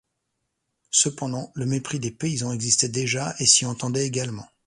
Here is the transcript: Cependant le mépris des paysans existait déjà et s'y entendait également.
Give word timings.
Cependant 0.89 1.51
le 1.53 1.67
mépris 1.67 1.99
des 1.99 2.09
paysans 2.09 2.53
existait 2.53 2.89
déjà 2.89 3.35
et 3.39 3.45
s'y 3.45 3.67
entendait 3.67 4.03
également. 4.07 4.47